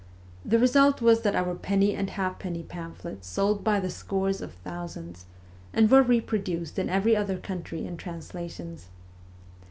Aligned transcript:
The 0.43 0.57
result 0.57 0.99
was 0.99 1.21
that 1.21 1.35
our 1.35 1.53
penny 1.53 1.93
and 1.93 2.09
halfpenny 2.09 2.63
pamphlets 2.63 3.27
sold 3.27 3.63
by 3.63 3.79
the 3.79 3.91
scores 3.91 4.41
of 4.41 4.53
thousands, 4.63 5.25
and 5.73 5.91
were 5.91 6.01
reproduced 6.01 6.79
in 6.79 6.89
every 6.89 7.15
other 7.15 7.37
country 7.37 7.85
in 7.85 7.97
transla 7.97 8.49
tions. 8.49 8.87